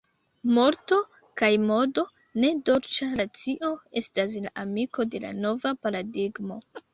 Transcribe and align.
Morto 0.53 0.95
kaj 1.41 1.49
modo, 1.65 2.03
ne 2.45 2.49
dolĉa 2.69 3.09
racio, 3.19 3.69
estas 4.03 4.39
la 4.47 4.53
amiko 4.65 5.07
de 5.13 5.23
la 5.27 5.33
nova 5.45 5.75
paradigmo. 5.85 6.61